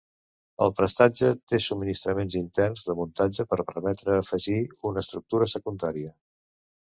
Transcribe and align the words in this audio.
El 0.65 0.71
prestatge 0.77 1.27
té 1.51 1.59
subministraments 1.65 2.37
interns 2.39 2.87
de 2.87 2.95
muntatge 3.01 3.45
per 3.51 3.61
permetre 3.71 4.15
afegir 4.23 4.59
una 4.93 5.03
estructura 5.05 5.51
secundària. 5.57 6.15